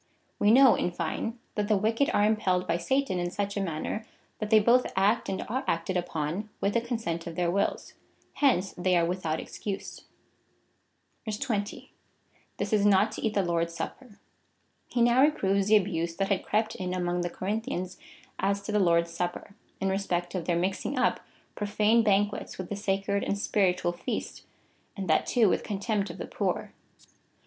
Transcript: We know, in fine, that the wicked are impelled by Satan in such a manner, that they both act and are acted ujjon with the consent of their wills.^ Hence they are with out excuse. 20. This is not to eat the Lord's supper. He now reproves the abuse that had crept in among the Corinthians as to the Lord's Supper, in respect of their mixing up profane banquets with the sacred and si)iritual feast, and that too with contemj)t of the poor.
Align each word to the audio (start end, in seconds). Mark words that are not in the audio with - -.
We 0.39 0.49
know, 0.49 0.73
in 0.73 0.89
fine, 0.89 1.37
that 1.53 1.67
the 1.67 1.77
wicked 1.77 2.09
are 2.09 2.25
impelled 2.25 2.65
by 2.67 2.77
Satan 2.77 3.19
in 3.19 3.29
such 3.29 3.55
a 3.55 3.61
manner, 3.61 4.03
that 4.39 4.49
they 4.49 4.57
both 4.59 4.91
act 4.95 5.29
and 5.29 5.43
are 5.47 5.63
acted 5.67 5.95
ujjon 5.95 6.47
with 6.59 6.73
the 6.73 6.81
consent 6.81 7.27
of 7.27 7.35
their 7.35 7.51
wills.^ 7.51 7.93
Hence 8.33 8.73
they 8.75 8.97
are 8.97 9.05
with 9.05 9.27
out 9.27 9.39
excuse. 9.39 10.05
20. 11.31 11.93
This 12.57 12.73
is 12.73 12.83
not 12.83 13.11
to 13.11 13.21
eat 13.23 13.35
the 13.35 13.43
Lord's 13.43 13.75
supper. 13.75 14.17
He 14.87 15.03
now 15.03 15.21
reproves 15.21 15.67
the 15.67 15.77
abuse 15.77 16.15
that 16.15 16.29
had 16.29 16.43
crept 16.45 16.73
in 16.73 16.95
among 16.95 17.21
the 17.21 17.29
Corinthians 17.29 17.99
as 18.39 18.63
to 18.63 18.71
the 18.71 18.79
Lord's 18.79 19.11
Supper, 19.13 19.55
in 19.79 19.89
respect 19.89 20.33
of 20.33 20.45
their 20.45 20.57
mixing 20.57 20.97
up 20.97 21.19
profane 21.53 22.01
banquets 22.01 22.57
with 22.57 22.69
the 22.69 22.75
sacred 22.75 23.23
and 23.23 23.35
si)iritual 23.35 23.95
feast, 23.99 24.45
and 24.97 25.07
that 25.07 25.27
too 25.27 25.47
with 25.47 25.61
contemj)t 25.63 26.09
of 26.09 26.17
the 26.17 26.25
poor. 26.25 26.73